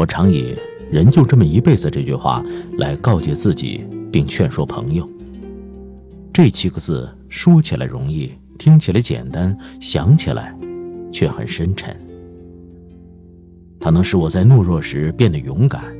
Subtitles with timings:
[0.00, 0.56] 我常以
[0.90, 2.42] “人就这么一辈子”这句话
[2.78, 5.06] 来告诫自己，并劝说朋友。
[6.32, 10.56] 这七个字说起来容易，听起来简单，想起来
[11.12, 11.94] 却很深沉。
[13.78, 15.94] 它能使我在懦弱时变得勇敢，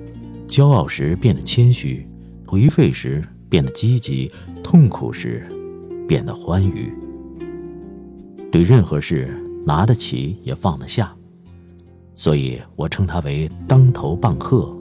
[0.48, 2.09] 骄傲时变得谦虚，
[2.46, 4.32] 颓废时变得积极，
[4.64, 5.46] 痛苦时
[6.09, 6.91] 变得欢愉。
[8.51, 9.28] 对任何事
[9.66, 11.14] 拿得起也放得下，
[12.23, 14.77] 所以我称它为“当头棒喝”，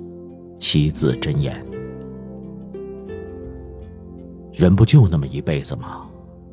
[0.59, 1.57] 七字真言。
[4.51, 6.05] 人不就那么一辈子吗？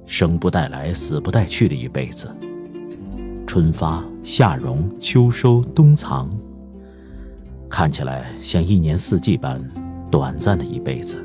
[0.06, 2.30] 生不带来，死不带去的一辈子。
[3.48, 6.30] 春发、夏荣、秋收、冬藏，
[7.68, 9.60] 看起来像一年四季般
[10.08, 11.20] 短暂的一辈子。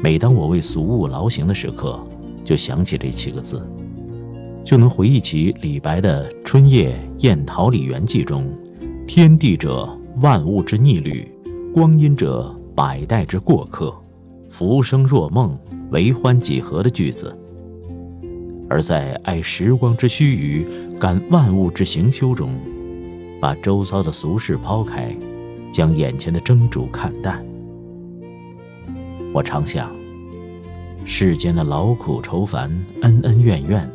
[0.00, 1.98] 每当我为俗物劳形的时刻，
[2.44, 3.60] 就想起这七个字，
[4.64, 8.46] 就能回忆起李白的《春夜宴桃李园记》中
[9.06, 9.88] “天地者，
[10.20, 11.26] 万物之逆旅；
[11.72, 13.94] 光阴者，百代之过客。”
[14.50, 15.56] 浮生若梦，
[15.90, 17.32] 为欢几何的句子。
[18.68, 20.64] 而在爱时光之须
[20.94, 22.52] 臾，感万物之行休中，
[23.40, 25.16] 把周遭的俗事抛开，
[25.72, 27.44] 将眼前的蒸煮看淡。
[29.32, 29.88] 我常想，
[31.04, 32.70] 世间的劳苦愁烦、
[33.02, 33.88] 恩恩怨怨，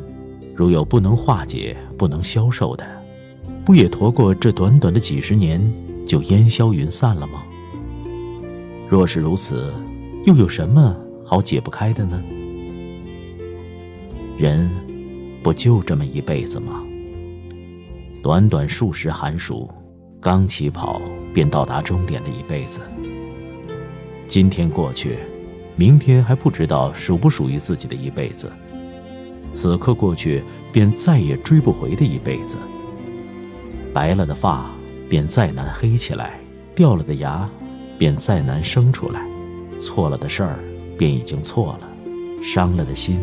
[0.56, 2.84] 如有不能化解、不能消受的，
[3.62, 5.60] 不也驮过这短短的几十年
[6.06, 7.42] 就烟消云散了吗？
[8.88, 9.70] 若是如此，
[10.24, 10.96] 又有什么
[11.26, 12.22] 好解不开的呢？
[14.38, 14.70] 人
[15.42, 16.82] 不就这么一辈子吗？
[18.22, 19.68] 短短数十寒暑，
[20.20, 21.02] 刚起跑
[21.34, 22.80] 便到达终点的一辈子。
[24.26, 25.18] 今天过去，
[25.76, 28.50] 明天还不知道属不属于自己的一辈子。
[29.52, 32.56] 此刻过去，便再也追不回的一辈子。
[33.92, 34.70] 白了的发，
[35.08, 36.30] 便再难黑起来；
[36.74, 37.48] 掉了的牙，
[37.98, 39.20] 便再难生出来。
[39.80, 40.58] 错了的事儿，
[40.98, 41.86] 便已经错了；
[42.42, 43.18] 伤了的心，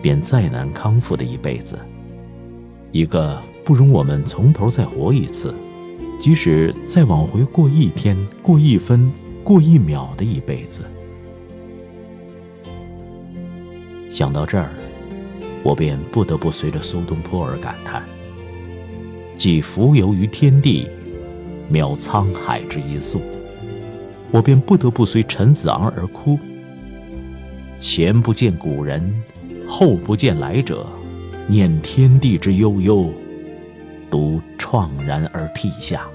[0.00, 1.78] 便再难康复的一辈子。
[2.90, 5.54] 一个不容我们从头再活一次，
[6.18, 9.10] 即使再往回过一天、过一分、
[9.42, 10.82] 过一秒的一辈子。
[14.10, 14.70] 想到这儿，
[15.62, 18.02] 我便不得不随着苏东坡而感叹
[19.36, 20.88] ：“既浮游于天地，
[21.70, 23.20] 渺沧海之一粟。”
[24.32, 26.38] 我便不得不随陈子昂而哭。
[27.78, 29.12] 前不见古人，
[29.68, 30.86] 后不见来者，
[31.46, 33.12] 念天地之悠悠，
[34.10, 36.06] 独怆然而涕下。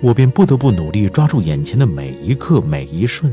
[0.00, 3.32] 我便不得不努力抓住眼前的每一刻每一瞬，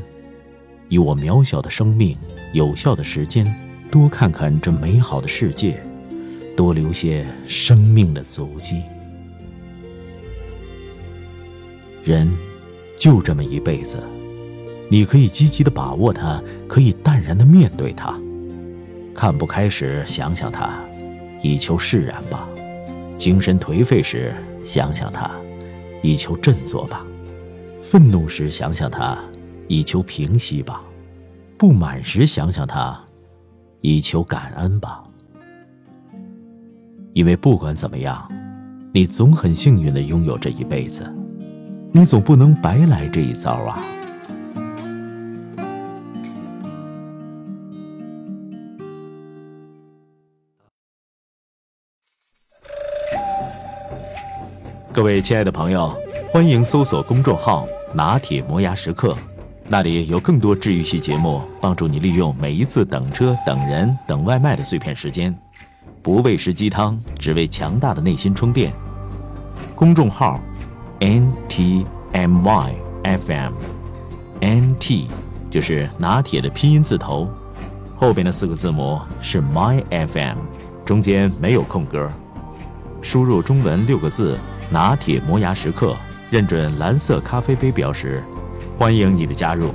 [0.87, 2.15] 以我渺小的生命、
[2.53, 3.43] 有效的时间，
[3.91, 5.81] 多看看这美好的世界，
[6.55, 8.83] 多留些生命的足迹。
[12.03, 12.31] 人。
[12.97, 13.97] 就这么一辈子，
[14.89, 18.13] 你可以积极的把握它，可以淡然的面对它。
[19.15, 20.77] 看不开时，想想它，
[21.41, 22.45] 以求释然吧；
[23.15, 24.33] 精神颓废时，
[24.65, 25.31] 想想它，
[26.01, 27.05] 以求振作吧；
[27.81, 29.17] 愤怒时，想想它，
[29.69, 30.81] 以求平息吧；
[31.57, 33.01] 不满时，想想它，
[33.81, 35.03] 以求感恩吧。
[37.13, 38.29] 因为不管怎么样，
[38.93, 41.11] 你总很幸运的拥有这一辈子。
[41.91, 43.79] 你总不能白来这一遭啊！
[54.93, 55.95] 各位亲爱的朋友，
[56.31, 59.15] 欢迎搜索公众号“拿铁磨牙时刻”，
[59.69, 65.33] 那里有更多治愈系节目，帮助你利用每一次等车、等人、等外卖的碎片时间，
[66.01, 68.73] 不喂食鸡汤，只为强大的内心充电。
[69.75, 70.39] 公众号。
[71.01, 75.07] N T M Y F M，N T
[75.49, 77.29] 就是拿铁的拼音字头，
[77.95, 80.39] 后边的四个字母是 My F M，
[80.85, 82.09] 中间没有空格。
[83.01, 84.37] 输入中文六个字
[84.69, 85.95] “拿铁磨牙时刻”，
[86.29, 88.21] 认准蓝色咖啡杯标识，
[88.77, 89.73] 欢迎你的加入。